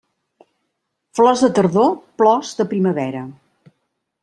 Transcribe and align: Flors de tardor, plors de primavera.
Flors 1.19 1.43
de 1.47 1.51
tardor, 1.59 1.93
plors 2.23 2.57
de 2.61 2.69
primavera. 2.75 3.25